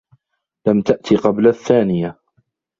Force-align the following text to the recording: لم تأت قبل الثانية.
لم 0.67 0.81
تأت 0.81 1.13
قبل 1.13 1.47
الثانية. 1.47 2.19